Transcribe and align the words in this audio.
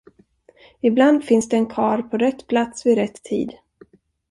Ibland 0.81 1.23
finns 1.23 1.49
det 1.49 1.57
en 1.57 1.65
karl 1.65 2.01
på 2.03 2.17
rätt 2.17 2.47
plats 2.47 2.85
vid 2.85 2.95
rätt 2.97 3.23
tid. 3.23 3.53